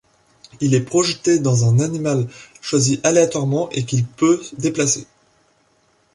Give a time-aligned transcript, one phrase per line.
[0.61, 2.27] Il est projeté dans un animal
[2.59, 5.05] choisi aléatoirement et qu'il peut déplacer.